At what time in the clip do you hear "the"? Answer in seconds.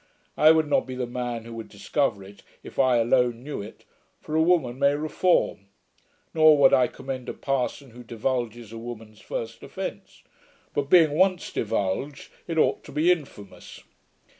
0.95-1.05